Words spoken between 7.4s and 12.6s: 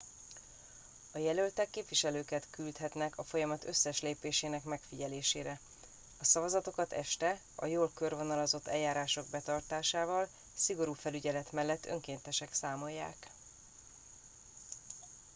a jól körvonalazott eljárások betartásával szigorú felügyelet mellett önkéntesek